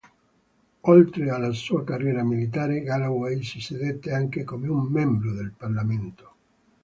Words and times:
Oltre 0.95 1.29
alla 1.29 1.51
sua 1.51 1.83
carriera 1.83 2.23
militare, 2.23 2.81
Galloway 2.81 3.43
si 3.43 3.61
sedette 3.61 4.11
anche 4.11 4.43
come 4.43 4.67
un 4.67 4.85
membro 4.87 5.31
del 5.31 5.53
Parlamento. 5.55 6.35